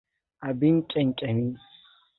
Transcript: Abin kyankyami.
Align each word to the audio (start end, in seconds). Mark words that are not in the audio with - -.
Abin 0.47 0.75
kyankyami. 0.89 1.49